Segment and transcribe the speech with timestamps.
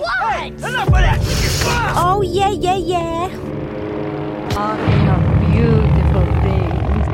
[0.00, 0.46] What?
[0.46, 1.18] Enough of that!
[1.96, 3.28] Oh, yeah, yeah, yeah.
[4.50, 7.06] Talking of beautiful things.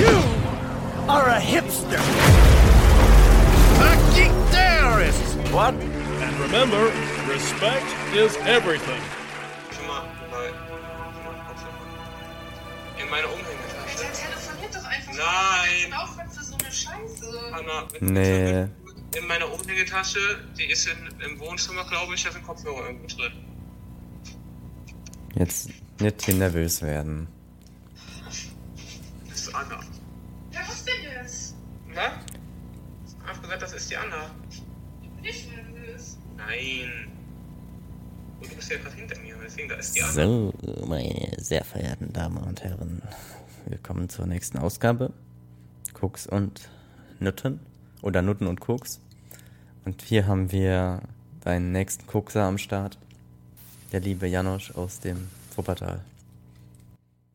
[0.00, 0.16] You
[1.08, 2.00] are a hipster!
[3.80, 5.22] A geek terrorist!
[5.52, 5.74] What?
[5.74, 6.90] And remember,
[7.28, 7.84] respect
[8.14, 9.00] is everything.
[9.76, 10.48] Schon mal bei.
[13.02, 13.98] In meine Umhängetasche.
[14.00, 15.12] Der telefoniert doch einfach.
[15.12, 15.92] Nein!
[15.92, 17.52] Aufhören für so eine Scheiße.
[17.52, 18.66] Anna, mit- Nee.
[19.18, 20.18] In meiner Umhängetasche,
[20.58, 23.32] die ist in, im Wohnzimmer, glaube ich, da sind Kopfhörer irgendwo drin.
[25.34, 25.70] Jetzt
[26.00, 27.26] nicht hier nervös werden.
[29.28, 29.80] Das ist Anna.
[30.52, 31.54] Ja, was denn jetzt?
[31.94, 32.20] Na?
[33.06, 34.30] Ich hab gesagt, das ist die Anna.
[34.50, 34.60] Ich
[35.00, 36.18] bin nicht nervös.
[36.36, 37.10] Nein.
[38.40, 40.12] Und du bist ja gerade hinter mir, deswegen, da ist die Anna.
[40.12, 40.52] So,
[40.86, 43.00] meine sehr verehrten Damen und Herren,
[43.64, 45.14] willkommen zur nächsten Ausgabe.
[45.94, 46.68] Koks und
[47.18, 47.60] Nutten.
[48.02, 49.00] Oder Nutten und Koks.
[49.86, 51.00] Und hier haben wir
[51.42, 52.98] deinen nächsten Kokser am Start.
[53.92, 56.00] Der liebe Janosch aus dem Wuppertal.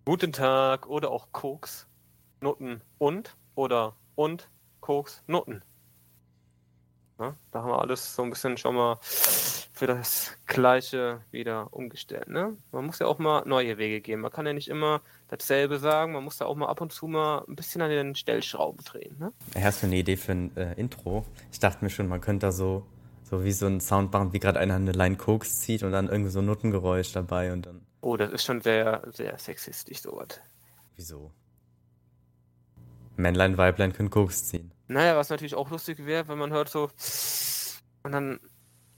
[0.04, 1.88] Guten Tag oder auch Koks,
[2.42, 4.50] Nutten und oder und
[4.82, 5.64] Koks, Nutten.
[7.22, 12.28] Ja, da haben wir alles so ein bisschen schon mal für das Gleiche wieder umgestellt.
[12.30, 12.58] Ne?
[12.72, 14.22] Man muss ja auch mal neue Wege gehen.
[14.22, 16.14] Man kann ja nicht immer dasselbe sagen.
[16.14, 19.18] Man muss da auch mal ab und zu mal ein bisschen an den Stellschrauben drehen.
[19.20, 19.32] Ne?
[19.62, 21.24] Hast du eine Idee für ein äh, Intro?
[21.52, 22.88] Ich dachte mir schon, man könnte da so,
[23.24, 26.10] so wie so ein Sound machen, wie gerade einer eine Line Koks zieht und dann
[26.10, 27.86] irgendwie so ein Nuttengeräusch dabei und dann.
[28.02, 30.42] Oh, das ist schon sehr, sehr sexistisch, sowas.
[30.96, 31.30] Wieso?
[33.22, 34.72] Männlein, Weiblein können Koks ziehen.
[34.88, 36.90] Naja, was natürlich auch lustig wäre, wenn man hört so.
[38.04, 38.40] Und dann.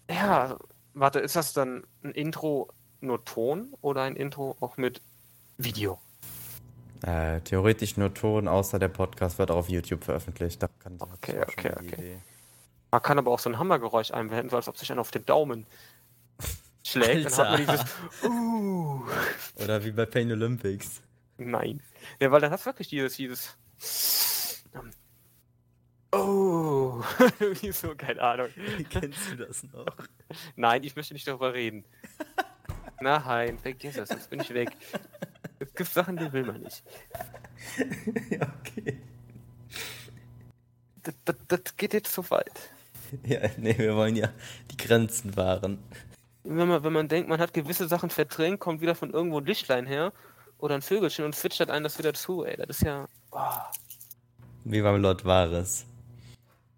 [0.09, 0.57] Ja,
[0.93, 2.69] warte, ist das dann ein Intro
[3.01, 5.01] nur Ton oder ein Intro auch mit
[5.57, 5.99] Video?
[7.03, 10.61] Äh, theoretisch nur Ton, außer der Podcast wird auch auf YouTube veröffentlicht.
[10.63, 11.95] Da kann Okay, okay, okay.
[11.95, 12.21] Idee.
[12.91, 15.25] Man kann aber auch so ein Hammergeräusch einblenden, so als ob sich einer auf den
[15.25, 15.65] Daumen
[16.85, 17.25] schlägt.
[17.25, 17.83] Dann hat man Alter.
[17.83, 17.95] dieses.
[18.23, 19.01] Uh,
[19.55, 21.01] Oder wie bei Pain Olympics.
[21.37, 21.81] nein.
[22.19, 23.57] Ja, weil dann hast du wirklich dieses, dieses.
[26.13, 27.03] Oh,
[27.39, 28.49] irgendwie so, keine Ahnung.
[28.89, 29.95] Kennst du das noch?
[30.55, 31.85] Nein, ich möchte nicht darüber reden.
[33.01, 34.69] Nein, vergiss es, sonst bin ich weg.
[35.59, 36.83] Es gibt Sachen, die will man nicht.
[38.29, 39.01] ja, okay.
[41.01, 42.69] Das, das, das geht jetzt zu weit.
[43.23, 44.29] Ja, nee, wir wollen ja
[44.71, 45.79] die Grenzen wahren.
[46.43, 49.45] Wenn man, wenn man denkt, man hat gewisse Sachen verdrängt, kommt wieder von irgendwo ein
[49.45, 50.13] Lichtlein her
[50.59, 52.55] oder ein Vögelchen und zwitschert einen das wieder zu, ey.
[52.55, 53.07] Das ist ja.
[53.33, 53.39] Oh,
[54.65, 55.85] Wie beim Lord Vares.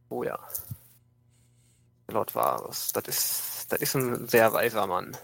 [0.09, 0.39] oh ja.
[2.07, 2.91] Lord Varus.
[2.93, 5.17] Das ist, das ist ein sehr weiser Mann.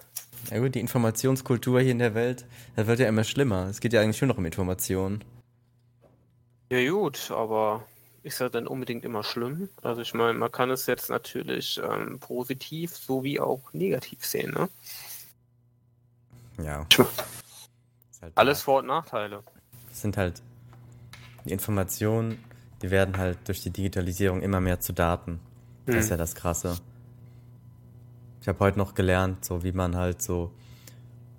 [0.49, 3.67] Ja gut, die Informationskultur hier in der Welt, das wird ja immer schlimmer.
[3.67, 5.23] Es geht ja eigentlich nur noch um Informationen.
[6.71, 7.85] Ja gut, aber
[8.23, 9.69] ist das denn unbedingt immer schlimm?
[9.83, 14.69] Also ich meine, man kann es jetzt natürlich ähm, positiv sowie auch negativ sehen, ne?
[16.63, 16.85] Ja.
[18.21, 19.43] Halt Alles Vor- und Nachteile.
[19.89, 20.41] Das sind halt
[21.45, 22.37] die Informationen,
[22.81, 25.39] die werden halt durch die Digitalisierung immer mehr zu Daten.
[25.85, 26.11] Das ist Hm.
[26.11, 26.77] ja das Krasse.
[28.41, 30.51] Ich habe heute noch gelernt, so wie man halt so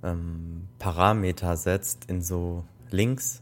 [0.04, 3.40] ähm, Parameter setzt in so Links.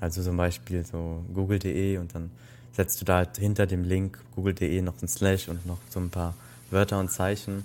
[0.00, 2.30] Also zum Beispiel so google.de und dann
[2.72, 6.10] setzt du da halt hinter dem Link google.de noch ein Slash und noch so ein
[6.10, 6.34] paar
[6.70, 7.64] Wörter und Zeichen.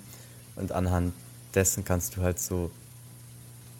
[0.56, 1.12] Und anhand
[1.54, 2.72] dessen kannst du halt so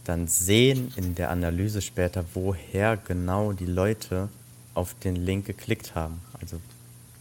[0.05, 4.29] dann sehen in der Analyse später, woher genau die Leute
[4.75, 6.21] auf den Link geklickt haben.
[6.41, 6.61] Also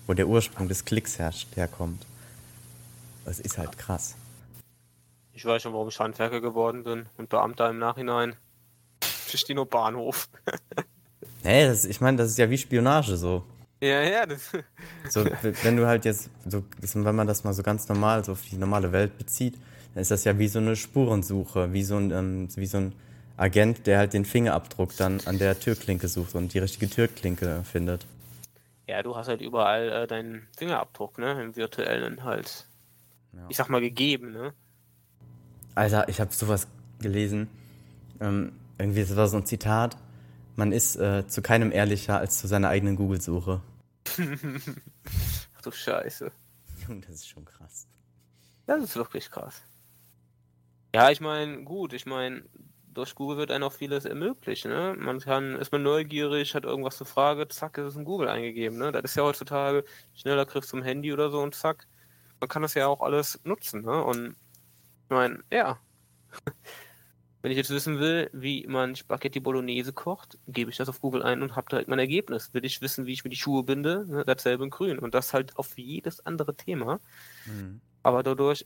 [0.05, 2.05] wo der Ursprung des Klicks herrscht, herkommt.
[3.25, 4.15] Das ist halt krass.
[5.33, 8.35] Ich weiß schon, warum ich Handwerker geworden bin und Beamter im Nachhinein.
[9.49, 10.29] Nur Bahnhof.
[11.45, 13.43] Nee, das, ich meine, das ist ja wie Spionage so.
[13.81, 14.49] Ja, ja, das.
[15.09, 18.43] So, wenn du halt jetzt, so, wenn man das mal so ganz normal, so auf
[18.49, 19.57] die normale Welt bezieht,
[19.93, 22.93] dann ist das ja wie so eine Spurensuche, wie so ein, ähm, wie so ein
[23.37, 28.05] Agent, der halt den Fingerabdruck dann an der Türklinke sucht und die richtige Türklinke findet.
[28.87, 31.41] Ja, du hast halt überall äh, deinen Fingerabdruck, ne?
[31.41, 32.67] Im virtuellen halt.
[33.33, 33.45] Ja.
[33.49, 34.53] Ich sag mal gegeben, ne?
[35.75, 36.67] Alter, ich habe sowas
[36.99, 37.47] gelesen.
[38.19, 39.97] Ähm, irgendwie, das war so ein Zitat.
[40.55, 43.61] Man ist äh, zu keinem ehrlicher als zu seiner eigenen Google-Suche.
[45.57, 46.31] Ach du Scheiße.
[46.87, 47.87] Junge, das ist schon krass.
[48.67, 49.61] Das ist wirklich krass.
[50.95, 52.43] Ja, ich meine, gut, ich meine,
[52.93, 54.95] durch Google wird einem auch vieles ermöglicht, ne?
[54.97, 58.77] Man kann, ist man neugierig, hat irgendwas zur Frage, zack, ist es in Google eingegeben,
[58.77, 58.91] ne?
[58.91, 61.87] Das ist ja heutzutage schneller Griff zum Handy oder so und zack.
[62.39, 64.03] Man kann das ja auch alles nutzen, ne?
[64.03, 64.35] Und
[65.05, 65.79] ich meine, ja.
[67.41, 71.23] Wenn ich jetzt wissen will, wie man Spaghetti Bolognese kocht, gebe ich das auf Google
[71.23, 72.53] ein und habe direkt mein Ergebnis.
[72.53, 74.23] Will ich wissen, wie ich mir die Schuhe binde, ne?
[74.25, 74.97] dasselbe in grün.
[74.97, 77.01] Und das halt auf jedes andere Thema.
[77.45, 77.81] Mhm.
[78.01, 78.65] Aber dadurch,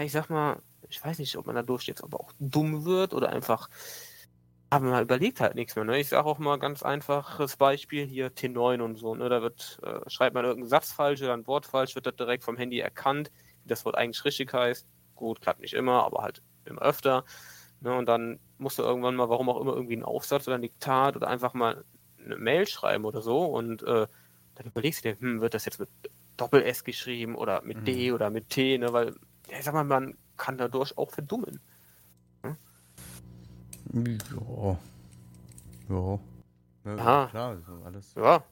[0.00, 3.30] ich sag mal, ich weiß nicht, ob man dadurch jetzt aber auch dumm wird oder
[3.30, 3.68] einfach,
[4.70, 5.84] aber man überlegt halt nichts mehr.
[5.84, 5.98] Ne?
[5.98, 9.14] Ich sage auch mal ganz einfaches Beispiel hier T9 und so.
[9.14, 9.28] Ne?
[9.28, 12.44] Da wird, äh, schreibt man irgendeinen Satz falsch oder ein Wort falsch, wird das direkt
[12.44, 13.30] vom Handy erkannt,
[13.62, 14.86] wie das Wort eigentlich richtig heißt.
[15.14, 17.24] Gut, klappt nicht immer, aber halt immer öfter.
[17.80, 17.94] Ne?
[17.96, 21.16] Und dann musst du irgendwann mal, warum auch immer, irgendwie einen Aufsatz oder ein Diktat
[21.16, 21.84] oder einfach mal
[22.22, 24.06] eine Mail schreiben oder so und äh,
[24.54, 25.88] dann überlegst du dir, hm, wird das jetzt mit
[26.36, 28.92] Doppel-S geschrieben oder mit D oder mit T, ne?
[28.92, 29.14] Weil,
[29.50, 31.60] ja, ich sag mal, man kann dadurch auch verdummen.
[32.44, 32.56] Ja.
[35.88, 36.18] Ja.
[36.84, 37.26] Ja, Ja.
[37.30, 38.14] klar, so alles.
[38.14, 38.42] Ja.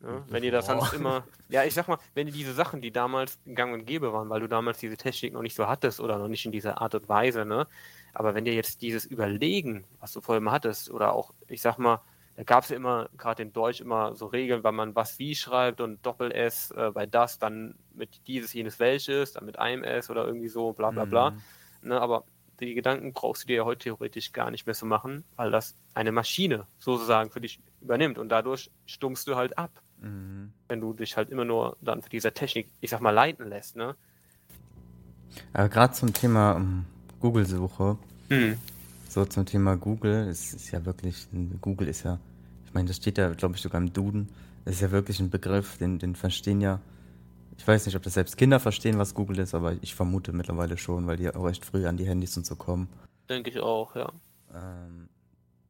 [0.00, 0.22] Ne?
[0.28, 3.38] Wenn ihr das sonst immer, ja, ich sag mal, wenn ihr diese Sachen, die damals
[3.52, 6.28] gang und gäbe waren, weil du damals diese Technik noch nicht so hattest oder noch
[6.28, 7.66] nicht in dieser Art und Weise, ne?
[8.14, 11.78] Aber wenn dir jetzt dieses Überlegen, was du vorher mal hattest, oder auch, ich sag
[11.78, 12.00] mal,
[12.38, 15.34] da gab es ja immer, gerade in Deutsch, immer so Regeln, wann man was wie
[15.34, 20.08] schreibt und Doppel-S äh, bei das, dann mit dieses, jenes, welches, dann mit einem S
[20.08, 21.32] oder irgendwie so, bla bla bla.
[21.32, 21.88] Mhm.
[21.88, 22.22] Ne, aber
[22.60, 25.74] die Gedanken brauchst du dir ja heute theoretisch gar nicht mehr so machen, weil das
[25.94, 30.52] eine Maschine sozusagen für dich übernimmt und dadurch stummst du halt ab, Mhm.
[30.68, 33.74] wenn du dich halt immer nur dann für diese Technik, ich sag mal, leiten lässt,
[33.74, 33.96] ne?
[35.54, 36.84] Aber gerade zum Thema ähm,
[37.18, 37.98] Google-Suche,
[38.28, 38.56] Hm.
[39.08, 41.26] so zum Thema Google, es ist ja wirklich,
[41.60, 42.20] Google ist ja,
[42.68, 44.28] ich meine, das steht ja, glaube ich, sogar im Duden,
[44.66, 46.80] das ist ja wirklich ein Begriff, den, den verstehen ja,
[47.56, 50.76] ich weiß nicht, ob das selbst Kinder verstehen, was Google ist, aber ich vermute mittlerweile
[50.76, 52.88] schon, weil die ja auch recht früh an die Handys und so kommen.
[53.30, 54.12] Denke ich auch, ja.
[54.54, 55.08] Ähm,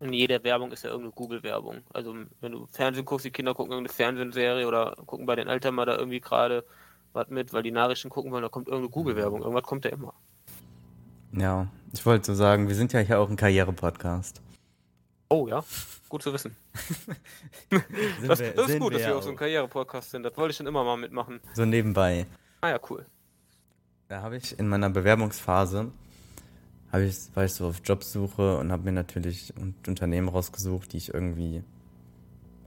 [0.01, 1.79] In jeder Werbung ist ja irgendeine Google-Werbung.
[1.95, 5.77] Also wenn du Fernsehen guckst, die Kinder gucken irgendeine Fernsehserie oder gucken bei den Eltern
[5.77, 6.65] mal da irgendwie gerade
[7.13, 9.43] was mit, weil die Nachrichten gucken wollen, da kommt irgendeine Google-Werbung.
[9.43, 10.15] Irgendwas kommt da immer.
[11.33, 14.43] ja, ich wollte so sagen, wir sind ja hier auch ein Karriere-Podcast.
[15.31, 15.63] Oh ja,
[16.09, 16.57] gut zu wissen.
[18.27, 20.23] Das, das ist gut, dass wir auch so ein Karriere-Podcast sind.
[20.23, 21.41] Das wollte ich schon immer mal mitmachen.
[21.55, 22.27] So nebenbei.
[22.63, 23.05] Ah ja, cool.
[24.09, 25.91] Da habe ich in meiner Bewerbungsphase,
[26.93, 30.97] habe ich, war ich so auf Jobsuche und habe mir natürlich un- Unternehmen rausgesucht, die
[30.97, 31.63] ich irgendwie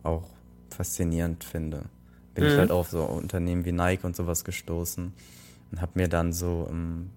[0.03, 0.29] auch
[0.69, 1.85] faszinierend finde.
[2.35, 2.57] Bin ich Mhm.
[2.59, 5.13] halt auf so Unternehmen wie Nike und sowas gestoßen
[5.71, 7.09] und habe mir dann so ähm,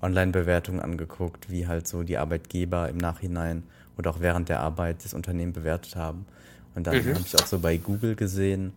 [0.00, 3.64] Online-Bewertungen angeguckt, wie halt so die Arbeitgeber im Nachhinein
[3.98, 6.26] oder auch während der Arbeit das Unternehmen bewertet haben.
[6.74, 7.14] Und dann Mhm.
[7.14, 8.72] habe ich auch so bei Google gesehen,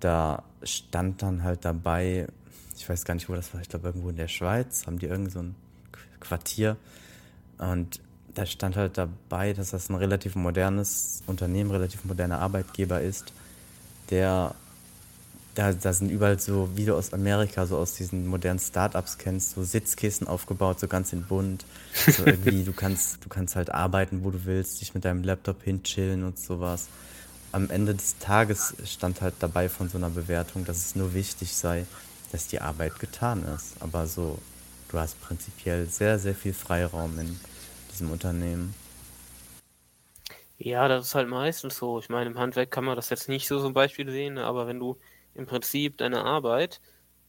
[0.00, 2.26] da stand dann halt dabei,
[2.76, 5.06] ich weiß gar nicht, wo das war, ich glaube irgendwo in der Schweiz, haben die
[5.06, 5.54] irgend so ein
[5.92, 6.76] Qu- Quartier
[7.58, 8.00] und
[8.34, 13.32] da stand halt dabei, dass das ein relativ modernes Unternehmen, relativ moderner Arbeitgeber ist,
[14.10, 14.54] der
[15.58, 19.56] da, da sind überall so, wie du aus Amerika, so aus diesen modernen Startups kennst,
[19.56, 21.64] so Sitzkissen aufgebaut, so ganz in bunt.
[22.06, 25.64] So irgendwie, du kannst, du kannst halt arbeiten, wo du willst, dich mit deinem Laptop
[25.64, 26.86] hinchillen und sowas.
[27.50, 31.56] Am Ende des Tages stand halt dabei von so einer Bewertung, dass es nur wichtig
[31.56, 31.86] sei,
[32.30, 33.74] dass die Arbeit getan ist.
[33.80, 34.38] Aber so,
[34.92, 37.40] du hast prinzipiell sehr, sehr viel Freiraum in
[37.90, 38.74] diesem Unternehmen.
[40.58, 41.98] Ja, das ist halt meistens so.
[41.98, 44.78] Ich meine, im Handwerk kann man das jetzt nicht so zum Beispiel sehen, aber wenn
[44.78, 44.96] du
[45.38, 46.80] im Prinzip deine Arbeit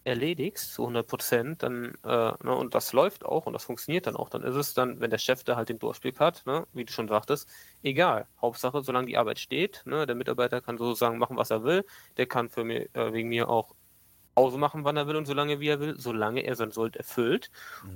[0.06, 4.16] erledigst zu 100 Prozent, dann, äh, ne, und das läuft auch und das funktioniert dann
[4.16, 6.86] auch, dann ist es dann, wenn der Chef da halt den Durchblick hat, ne, wie
[6.86, 7.50] du schon sagtest,
[7.84, 8.28] egal.
[8.42, 11.86] Hauptsache, solange die Arbeit steht, ne, der Mitarbeiter kann sozusagen machen, was er will,
[12.18, 13.76] der kann für mich, äh, wegen mir auch
[14.36, 17.52] Pause machen, wann er will und solange wie er will, solange er sein Sold erfüllt.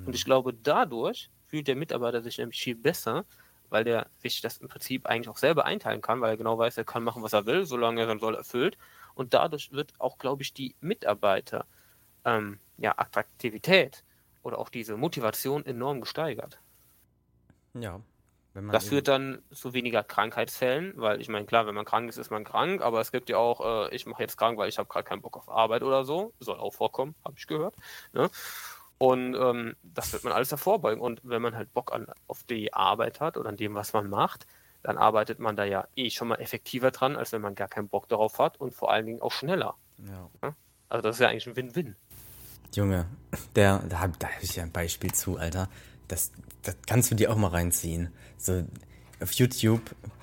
[0.05, 3.25] Und ich glaube, dadurch fühlt der Mitarbeiter sich nämlich viel besser,
[3.69, 6.77] weil der sich das im Prinzip eigentlich auch selber einteilen kann, weil er genau weiß,
[6.77, 8.77] er kann machen, was er will, solange er sein Soll erfüllt.
[9.15, 11.65] Und dadurch wird auch, glaube ich, die Mitarbeiter,
[12.25, 14.03] ähm, ja, Attraktivität
[14.41, 16.59] oder auch diese Motivation enorm gesteigert.
[17.73, 18.01] Ja.
[18.71, 22.29] Das führt dann zu weniger Krankheitsfällen, weil ich meine, klar, wenn man krank ist, ist
[22.29, 24.87] man krank, aber es gibt ja auch, äh, ich mache jetzt krank, weil ich habe
[24.87, 26.33] gerade keinen Bock auf Arbeit oder so.
[26.39, 27.75] Soll auch vorkommen, habe ich gehört.
[28.13, 28.29] Ne?
[28.99, 31.01] Und ähm, das wird man alles hervorbeugen.
[31.01, 34.07] Und wenn man halt Bock an, auf die Arbeit hat oder an dem, was man
[34.07, 34.45] macht,
[34.83, 37.87] dann arbeitet man da ja eh schon mal effektiver dran, als wenn man gar keinen
[37.87, 39.75] Bock darauf hat und vor allen Dingen auch schneller.
[40.41, 40.55] ja.
[40.89, 41.95] Also das ist ja eigentlich ein Win-Win.
[42.75, 43.07] Junge,
[43.55, 45.69] der, da habe da hab ich ja ein Beispiel zu, Alter.
[46.07, 48.11] Das, das kannst du dir auch mal reinziehen.
[48.37, 48.63] So,
[49.19, 49.81] auf YouTube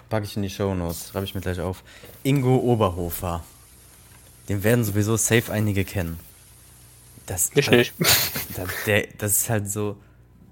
[0.09, 1.83] packe ich in die Show Notes, schreibe ich mir gleich auf.
[2.23, 3.43] Ingo Oberhofer.
[4.49, 6.19] Den werden sowieso safe einige kennen.
[7.26, 7.95] Das, Ich nicht.
[8.57, 9.97] Das, der, das ist halt so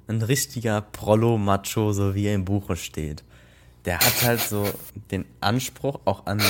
[0.06, 3.24] ein richtiger Prollo-Macho, so wie er im Buche steht.
[3.88, 4.70] Der hat halt so
[5.10, 6.42] den Anspruch auch an,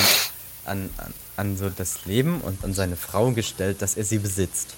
[0.65, 4.75] an, an, an so das Leben und an seine Frau gestellt, dass er sie besitzt.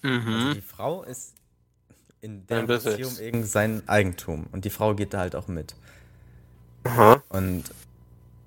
[0.00, 1.34] Also die Frau ist
[2.20, 2.62] in der.
[2.62, 5.74] Beziehung irgend sein Eigentum und die Frau geht da halt auch mit.
[6.84, 7.20] Aha.
[7.30, 7.64] Und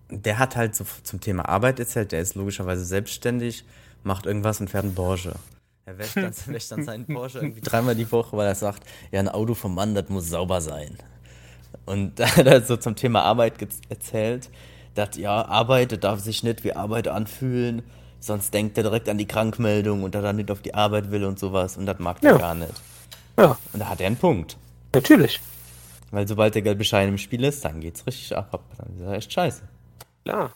[0.09, 3.65] der hat halt so zum Thema Arbeit erzählt, der ist logischerweise selbstständig,
[4.03, 5.35] macht irgendwas und fährt einen Porsche.
[5.83, 9.19] Er wäscht dann, wäscht dann seinen Porsche irgendwie dreimal die Woche, weil er sagt, ja,
[9.19, 10.97] ein Auto vom Mann, das muss sauber sein.
[11.85, 13.53] Und da hat er so zum Thema Arbeit
[13.89, 14.49] erzählt,
[14.95, 17.83] dass ja, Arbeit darf sich nicht wie Arbeit anfühlen,
[18.19, 21.25] sonst denkt er direkt an die Krankmeldung und dass er nicht auf die Arbeit will
[21.25, 22.37] und sowas und das mag er Ja.
[22.37, 22.73] gar nicht.
[23.37, 24.57] Ja, Und da hat er einen Punkt.
[24.93, 25.39] natürlich.
[26.11, 28.63] Weil sobald der gelbe Schein im Spiel ist, dann geht's richtig ab.
[28.77, 29.63] Dann ist er echt scheiße.
[30.23, 30.53] Klar.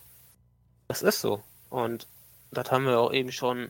[0.88, 1.42] Das ist so.
[1.70, 2.08] Und
[2.52, 3.70] das haben wir auch eben schon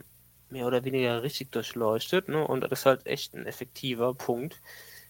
[0.51, 2.45] mehr oder weniger richtig durchleuchtet, ne?
[2.45, 4.61] Und das ist halt echt ein effektiver Punkt,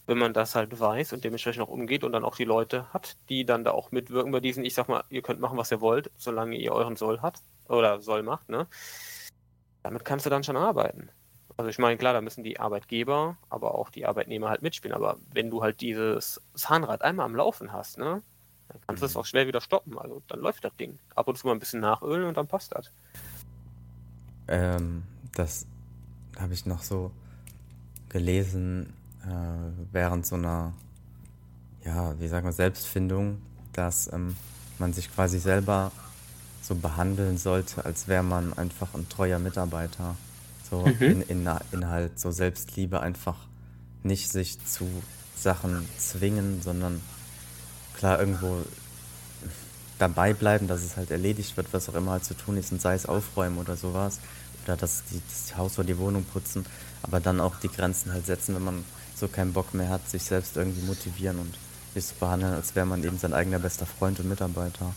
[0.09, 3.15] wenn man das halt weiß und dementsprechend auch umgeht und dann auch die Leute hat,
[3.29, 5.81] die dann da auch mitwirken bei diesen, ich sag mal, ihr könnt machen, was ihr
[5.81, 8.65] wollt, solange ihr euren Soll hat oder Soll macht, ne?
[9.83, 11.09] Damit kannst du dann schon arbeiten.
[11.57, 14.95] Also ich meine, klar, da müssen die Arbeitgeber, aber auch die Arbeitnehmer halt mitspielen.
[14.95, 18.23] Aber wenn du halt dieses Zahnrad einmal am Laufen hast, ne,
[18.69, 19.95] dann kannst du es auch schwer wieder stoppen.
[19.99, 20.97] Also dann läuft das Ding.
[21.13, 22.91] Ab und zu mal ein bisschen nachölen und dann passt das.
[24.47, 25.03] Ähm,
[25.35, 25.67] das
[26.39, 27.11] habe ich noch so
[28.09, 28.93] gelesen
[29.91, 30.73] während so einer,
[31.83, 33.41] ja, wie sagen wir, Selbstfindung,
[33.73, 34.35] dass ähm,
[34.77, 35.91] man sich quasi selber
[36.61, 40.15] so behandeln sollte, als wäre man einfach ein treuer Mitarbeiter.
[40.69, 43.37] So in, in, in halt so Selbstliebe einfach
[44.03, 44.87] nicht sich zu
[45.35, 47.01] Sachen zwingen, sondern
[47.97, 48.63] klar irgendwo
[49.97, 52.81] dabei bleiben, dass es halt erledigt wird, was auch immer halt zu tun ist, und
[52.81, 54.19] sei es aufräumen oder sowas.
[54.63, 56.65] Oder das, die, das Haus oder die Wohnung putzen,
[57.01, 58.85] aber dann auch die Grenzen halt setzen, wenn man
[59.19, 61.57] so keinen Bock mehr hat, sich selbst irgendwie motivieren und
[61.93, 64.93] sich zu behandeln, als wäre man eben sein eigener bester Freund und Mitarbeiter.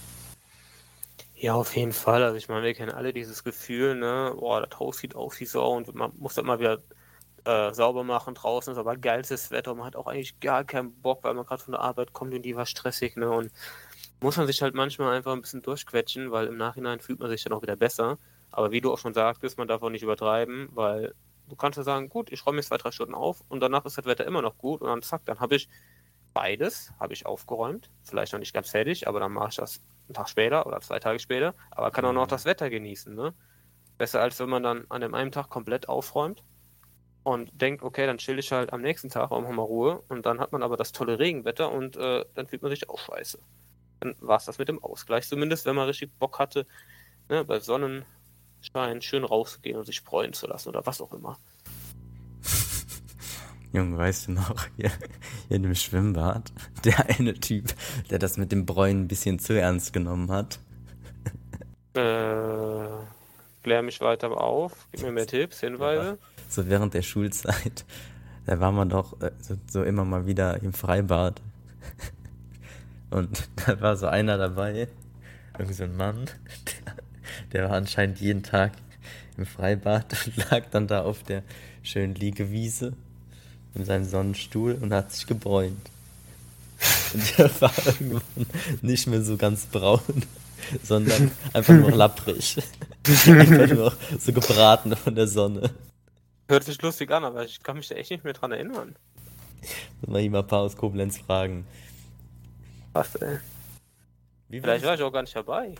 [1.34, 2.22] Ja, auf jeden Fall.
[2.22, 5.46] Also ich meine, wir kennen alle dieses Gefühl, ne, boah, das Haus sieht aus wie
[5.46, 6.78] Sau und man muss das mal wieder
[7.44, 8.34] äh, sauber machen.
[8.34, 11.44] Draußen ist aber geilstes Wetter und man hat auch eigentlich gar keinen Bock, weil man
[11.44, 13.28] gerade von der Arbeit kommt und die war stressig, ne?
[13.28, 13.50] Und
[14.20, 17.42] muss man sich halt manchmal einfach ein bisschen durchquetschen, weil im Nachhinein fühlt man sich
[17.42, 18.18] dann auch wieder besser.
[18.52, 21.14] Aber wie du auch schon sagtest, man darf auch nicht übertreiben, weil
[21.52, 23.98] du kannst ja sagen, gut, ich räume jetzt zwei, drei Stunden auf und danach ist
[23.98, 25.68] das Wetter immer noch gut und dann zack, dann habe ich
[26.32, 27.90] beides, habe ich aufgeräumt.
[28.04, 30.98] Vielleicht noch nicht ganz fertig, aber dann mache ich das einen Tag später oder zwei
[30.98, 33.34] Tage später, aber kann auch noch das Wetter genießen, ne?
[33.98, 36.42] Besser als wenn man dann an dem einen Tag komplett aufräumt
[37.22, 40.40] und denkt, okay, dann chill ich halt am nächsten Tag auch mal Ruhe und dann
[40.40, 43.38] hat man aber das tolle Regenwetter und äh, dann fühlt man sich auch scheiße.
[44.00, 46.66] Dann war es das mit dem Ausgleich, zumindest wenn man richtig Bock hatte,
[47.28, 47.60] ne, bei
[48.62, 51.38] Sonnenschein schön rauszugehen und sich freuen zu lassen oder was auch immer.
[53.72, 54.90] Junge, weißt du noch, hier,
[55.48, 56.52] hier in dem Schwimmbad,
[56.84, 57.74] der eine Typ,
[58.10, 60.58] der das mit dem Bräunen ein bisschen zu ernst genommen hat.
[61.94, 62.88] Äh,
[63.62, 66.16] klär mich weiter auf, gib mir mehr Tipps, Hinweise.
[66.48, 67.84] So während der Schulzeit,
[68.46, 71.42] da war man doch äh, so, so immer mal wieder im Freibad.
[73.10, 74.88] Und da war so einer dabei,
[75.58, 76.30] irgendwie so ein Mann,
[77.52, 78.72] der, war anscheinend jeden Tag
[79.36, 81.42] im Freibad und lag dann da auf der
[81.82, 82.94] schönen Liegewiese
[83.74, 85.90] in seinem Sonnenstuhl und hat sich gebräunt.
[87.14, 88.46] Und der war irgendwann
[88.80, 90.00] nicht mehr so ganz braun,
[90.82, 92.56] sondern einfach nur lapprig.
[93.06, 95.70] einfach nur so gebraten von der Sonne.
[96.48, 98.96] Hört sich lustig an, aber ich kann mich da echt nicht mehr dran erinnern.
[100.06, 101.66] Mal hier mal ein paar aus Koblenz fragen.
[102.92, 103.38] Was, ey?
[104.48, 105.74] Wie Vielleicht war ich auch gar nicht dabei.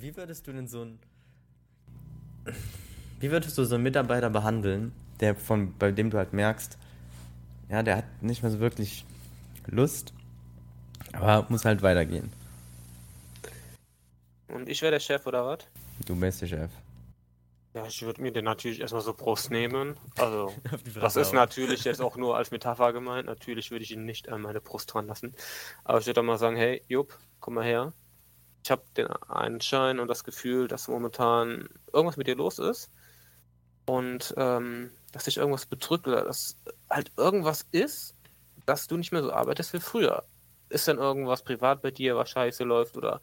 [0.00, 0.98] Wie würdest du denn so ein.
[3.20, 6.78] Wie würdest du so einen Mitarbeiter behandeln, der von, bei dem du halt merkst,
[7.68, 9.04] ja, der hat nicht mehr so wirklich
[9.66, 10.12] Lust,
[11.12, 12.32] aber muss halt weitergehen.
[14.48, 15.58] Und ich wäre der Chef oder was?
[16.06, 16.70] Du bist der Chef.
[17.74, 19.96] Ja, ich würde mir den natürlich erstmal so Brust nehmen.
[20.16, 20.54] Also,
[21.00, 23.26] das ist natürlich jetzt auch nur als Metapher gemeint.
[23.26, 25.34] Natürlich würde ich ihn nicht an meine Brust dran lassen.
[25.84, 27.92] Aber ich würde dann mal sagen, hey, Jupp, komm mal her.
[28.66, 32.90] Ich habe den Anschein und das Gefühl, dass momentan irgendwas mit dir los ist.
[33.84, 36.56] Und ähm, dass dich irgendwas bedrückt oder dass
[36.90, 38.16] halt irgendwas ist,
[38.64, 40.24] dass du nicht mehr so arbeitest wie früher.
[40.68, 43.20] Ist denn irgendwas privat bei dir, was scheiße läuft oder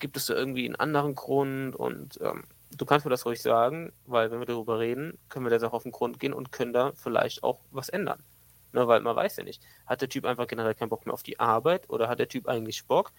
[0.00, 1.76] gibt es da irgendwie einen anderen Grund?
[1.76, 2.42] Und ähm,
[2.72, 5.74] du kannst mir das ruhig sagen, weil wenn wir darüber reden, können wir der Sache
[5.74, 8.24] auf den Grund gehen und können da vielleicht auch was ändern.
[8.72, 11.22] Ne, weil man weiß ja nicht, hat der Typ einfach generell keinen Bock mehr auf
[11.22, 13.12] die Arbeit oder hat der Typ eigentlich Bock,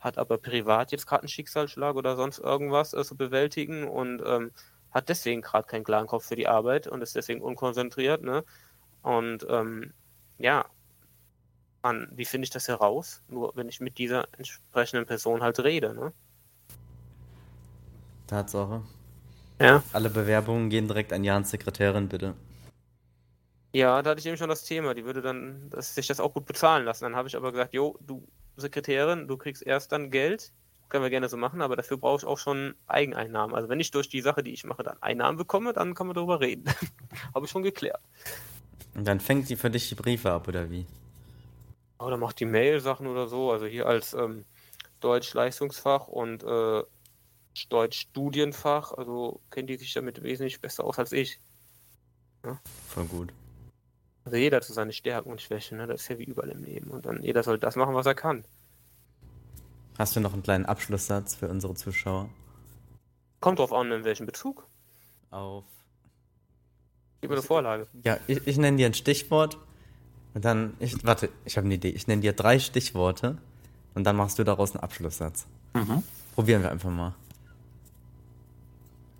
[0.00, 4.52] hat aber privat jetzt gerade einen Schicksalsschlag oder sonst irgendwas äh, zu bewältigen und ähm,
[4.90, 8.22] hat deswegen gerade keinen klaren Kopf für die Arbeit und ist deswegen unkonzentriert.
[8.22, 8.44] Ne?
[9.02, 9.92] Und ähm,
[10.38, 10.64] ja,
[11.82, 13.22] an, wie finde ich das heraus?
[13.28, 15.94] Nur wenn ich mit dieser entsprechenden Person halt rede.
[15.94, 16.12] Ne?
[18.26, 18.82] Tatsache.
[19.60, 19.82] Ja.
[19.92, 22.34] Alle Bewerbungen gehen direkt an Jans Sekretärin, bitte.
[23.72, 24.94] Ja, da hatte ich eben schon das Thema.
[24.94, 27.04] Die würde dann dass sich das auch gut bezahlen lassen.
[27.04, 28.26] Dann habe ich aber gesagt, jo, du
[28.60, 30.52] Sekretärin, du kriegst erst dann Geld,
[30.88, 33.54] können wir gerne so machen, aber dafür brauche ich auch schon Eigeneinnahmen.
[33.54, 36.14] Also wenn ich durch die Sache, die ich mache, dann Einnahmen bekomme, dann kann man
[36.14, 36.64] darüber reden.
[37.34, 38.00] Habe ich schon geklärt.
[38.94, 40.86] Und dann fängt die für dich die Briefe ab, oder wie?
[41.98, 43.50] Oder macht die Mail-Sachen oder so.
[43.50, 44.44] Also hier als ähm,
[45.00, 46.82] Deutsch-Leistungsfach und äh,
[47.68, 51.40] Deutsch-Studienfach, also kennt die sich damit wesentlich besser aus als ich.
[52.88, 53.32] Voll gut.
[54.28, 55.86] Also jeder so seine Stärken und Schwächen, ne?
[55.86, 56.90] das ist ja wie überall im Leben.
[56.90, 58.44] Und dann jeder soll das machen, was er kann.
[59.96, 62.28] Hast du noch einen kleinen Abschlusssatz für unsere Zuschauer?
[63.40, 64.66] Kommt drauf an, in welchem Bezug.
[65.30, 65.64] Auf.
[67.22, 67.88] Gib mir eine Vorlage.
[68.04, 69.56] Ja, ich, ich nenne dir ein Stichwort.
[70.34, 71.88] Und dann, ich, warte, ich habe eine Idee.
[71.88, 73.38] Ich nenne dir drei Stichworte.
[73.94, 75.46] Und dann machst du daraus einen Abschlusssatz.
[76.34, 77.14] Probieren wir einfach mal.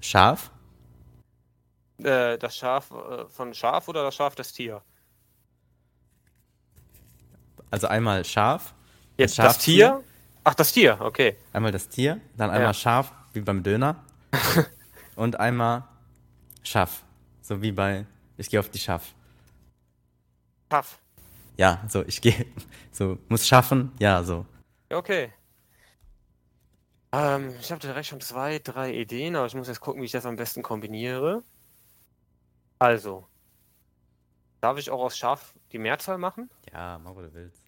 [0.03, 0.51] Schaf,
[1.97, 4.83] Äh, das Schaf äh, von Schaf oder das Schaf das Tier?
[7.71, 8.75] Also einmal Schaf,
[9.17, 9.75] Jetzt das Schaftier?
[9.75, 10.05] Tier?
[10.45, 11.37] Ach, das Tier, okay.
[11.53, 12.75] einmal das Tier, dann einmal Ja.
[12.75, 13.97] Schaf, wie beim Döner.
[15.17, 15.85] und einmal
[16.63, 17.03] Schaff,
[17.43, 18.07] so wie bei
[18.37, 19.15] Ich gehe auf die Schaff.
[20.71, 20.99] Schaf.
[21.57, 22.47] Ja, so, ich gehe,
[22.93, 24.47] so, muss schaffen, ja, so.
[24.91, 25.33] Okay.
[27.11, 30.13] Ähm, ich habe direkt schon zwei, drei Ideen, aber ich muss jetzt gucken, wie ich
[30.13, 31.43] das am besten kombiniere.
[32.79, 33.27] Also,
[34.61, 36.51] darf ich auch aus Schaf die Mehrzahl machen?
[36.73, 37.63] Ja, mach, was du willst.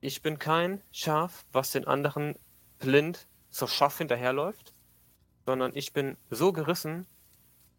[0.00, 2.36] Ich bin kein Schaf, was den anderen
[2.78, 4.74] blind zur Schaf hinterherläuft,
[5.46, 7.06] sondern ich bin so gerissen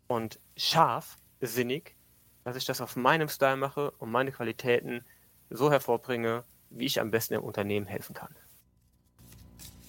[0.08, 1.96] und scharfsinnig,
[2.44, 5.06] dass ich das auf meinem Style mache und meine Qualitäten
[5.50, 8.36] so hervorbringe, wie ich am besten im Unternehmen helfen kann.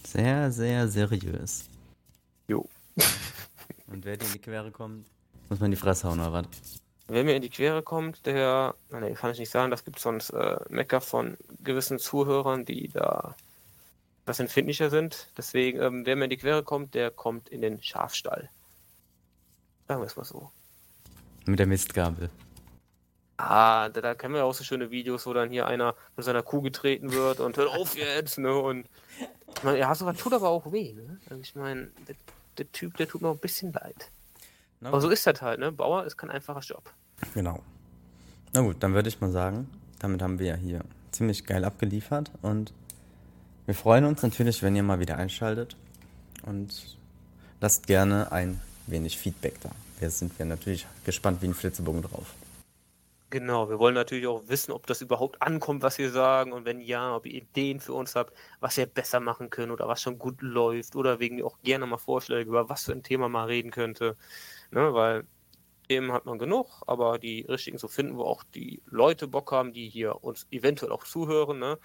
[0.05, 1.69] Sehr, sehr seriös.
[2.49, 2.69] Jo.
[3.87, 5.07] Und wer dir in die Quere kommt,
[5.49, 6.47] muss man in die Fresse hauen, oder was?
[7.13, 10.31] Wer mir in die Quere kommt, der, nee, kann ich nicht sagen, das gibt sonst
[10.31, 13.35] äh, Mecker von gewissen Zuhörern, die da
[14.27, 15.27] was empfindlicher sind.
[15.37, 18.49] Deswegen, ähm, wer mir in die Quere kommt, der kommt in den Schafstall.
[19.89, 20.53] Sagen wir es mal so.
[21.47, 22.31] Mit der Mistgabel.
[23.39, 26.45] Ah, da, da kennen wir auch so schöne Videos, wo dann hier einer von seiner
[26.45, 28.55] Kuh getreten wird und hört auf jetzt, ne?
[28.55, 28.87] Und
[29.57, 31.19] ich meine, ja, sogar tut aber auch weh, ne?
[31.29, 32.15] Also ich meine, der,
[32.59, 34.11] der Typ, der tut mir auch ein bisschen leid.
[34.79, 35.73] Na Aber so ist das halt, ne?
[35.73, 36.93] Bauer ist kein einfacher Job.
[37.35, 37.61] Genau.
[38.53, 40.81] Na gut, dann würde ich mal sagen, damit haben wir ja hier
[41.13, 42.73] ziemlich geil abgeliefert und
[43.67, 45.77] wir freuen uns natürlich, wenn ihr mal wieder einschaltet
[46.45, 46.97] und
[47.61, 49.71] lasst gerne ein wenig Feedback da.
[50.01, 52.35] Da sind wir natürlich gespannt wie ein Flitzebogen drauf.
[53.29, 56.81] Genau, wir wollen natürlich auch wissen, ob das überhaupt ankommt, was wir sagen und wenn
[56.81, 60.19] ja, ob ihr Ideen für uns habt, was wir besser machen können oder was schon
[60.19, 63.71] gut läuft oder wegen auch gerne mal Vorschläge, über was für ein Thema mal reden
[63.71, 64.17] könnte.
[64.73, 65.25] Ne, weil
[65.91, 69.73] Themen hat man genug, aber die richtigen zu finden, wo auch die Leute Bock haben,
[69.73, 71.79] die hier uns eventuell auch zuhören, ne?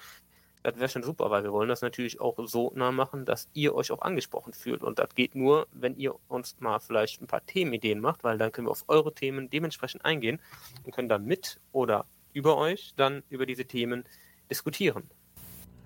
[0.62, 3.74] Das wäre schon super, weil wir wollen das natürlich auch so nah machen, dass ihr
[3.74, 4.84] euch auch angesprochen fühlt.
[4.84, 8.52] Und das geht nur, wenn ihr uns mal vielleicht ein paar Themenideen macht, weil dann
[8.52, 10.40] können wir auf eure Themen dementsprechend eingehen
[10.84, 14.06] und können dann mit oder über euch dann über diese Themen
[14.52, 15.10] diskutieren.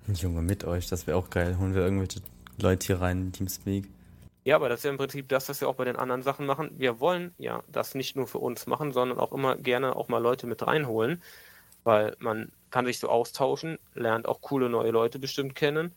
[0.08, 1.58] Junge, mit euch, das wäre auch geil.
[1.58, 2.20] Holen wir irgendwelche
[2.58, 3.88] Leute hier rein in Teamspeak.
[4.50, 6.44] Ja, aber das ist ja im Prinzip das, was wir auch bei den anderen Sachen
[6.44, 6.72] machen.
[6.76, 10.18] Wir wollen ja das nicht nur für uns machen, sondern auch immer gerne auch mal
[10.20, 11.22] Leute mit reinholen,
[11.84, 15.94] weil man kann sich so austauschen, lernt auch coole neue Leute bestimmt kennen.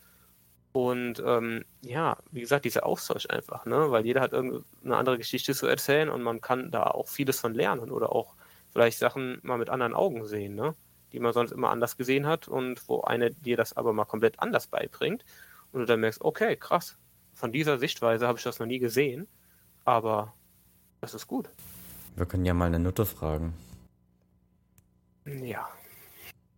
[0.74, 3.92] Und ähm, ja, wie gesagt, dieser Austausch einfach, ne?
[3.92, 7.56] Weil jeder hat irgendeine andere Geschichte zu erzählen und man kann da auch vieles von
[7.56, 8.36] lernen oder auch
[8.72, 10.76] vielleicht Sachen mal mit anderen Augen sehen, ne?
[11.14, 14.40] Die man sonst immer anders gesehen hat und wo eine dir das aber mal komplett
[14.40, 15.26] anders beibringt
[15.72, 16.98] und du dann merkst, okay, krass,
[17.44, 19.28] von dieser Sichtweise habe ich das noch nie gesehen,
[19.84, 20.34] aber
[21.02, 21.50] das ist gut.
[22.16, 23.54] Wir können ja mal eine Nutte fragen.
[25.26, 25.68] Ja.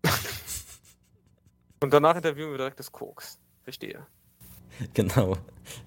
[1.82, 3.40] und danach interviewen wir direkt das Koks.
[3.64, 4.06] Verstehe.
[4.94, 5.36] Genau.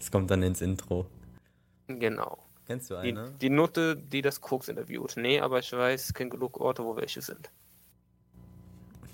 [0.01, 1.07] Es kommt dann ins Intro.
[1.87, 2.39] Genau.
[2.67, 3.31] Kennst du Die, eine?
[3.41, 5.15] die Nutte, die das Koks interviewt.
[5.17, 7.53] Nee, aber ich weiß, es kenne genug Orte, wo welche sind.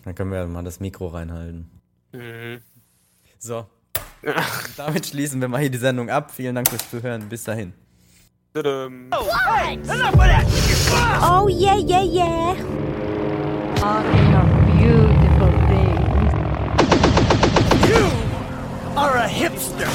[0.05, 1.69] Dann können wir ja mal das Mikro reinhalten.
[2.13, 2.63] Mhm.
[3.39, 3.67] So.
[4.77, 6.31] Damit schließen wir mal hier die Sendung ab.
[6.35, 7.29] Vielen Dank fürs Zuhören.
[7.29, 7.73] Bis dahin.
[8.57, 9.77] Of that!
[11.23, 12.55] Oh, yeah, yeah, yeah.
[13.83, 14.45] On a
[14.79, 15.95] beautiful day.
[17.89, 18.05] You
[18.97, 19.91] are a hipster!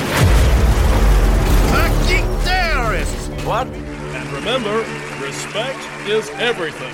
[1.74, 3.16] A geek terrorist!
[3.46, 3.68] What?
[3.68, 4.84] And remember,
[5.22, 6.94] respect is everything.